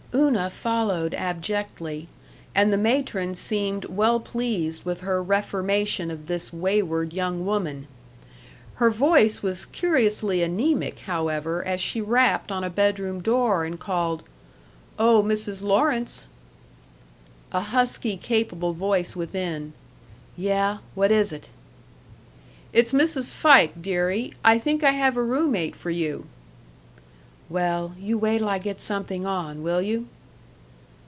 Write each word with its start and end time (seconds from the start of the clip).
Una 0.13 0.49
followed 0.49 1.13
abjectly, 1.13 2.09
and 2.53 2.71
the 2.73 2.77
matron 2.77 3.33
seemed 3.33 3.85
well 3.85 4.19
pleased 4.19 4.83
with 4.83 5.01
her 5.01 5.23
reformation 5.23 6.11
of 6.11 6.25
this 6.27 6.51
wayward 6.51 7.13
young 7.13 7.45
woman. 7.45 7.87
Her 8.75 8.89
voice 8.89 9.41
was 9.41 9.65
curiously 9.65 10.43
anemic, 10.43 10.99
however, 11.01 11.63
as 11.65 11.79
she 11.79 12.01
rapped 12.01 12.51
on 12.51 12.61
a 12.61 12.69
bedroom 12.69 13.21
door 13.21 13.63
and 13.63 13.79
called, 13.79 14.23
"Oh, 14.99 15.23
Mrs. 15.23 15.61
Lawrence!" 15.63 16.27
A 17.53 17.61
husky, 17.61 18.17
capable 18.17 18.73
voice 18.73 19.15
within, 19.15 19.71
"Yeah, 20.35 20.79
what 20.93 21.11
is 21.11 21.29
't?" 21.31 21.49
"It's 22.73 22.91
Mrs. 22.91 23.31
Fike, 23.31 23.81
deary. 23.81 24.33
I 24.43 24.59
think 24.59 24.83
I 24.83 24.91
have 24.91 25.15
a 25.15 25.23
room 25.23 25.53
mate 25.53 25.75
for 25.75 25.89
you." 25.89 26.25
"Well, 27.49 27.95
you 27.99 28.17
wait 28.17 28.39
'll 28.41 28.47
I 28.47 28.59
get 28.59 28.79
something 28.79 29.25
on, 29.25 29.61
will 29.61 29.81
you!" 29.81 30.07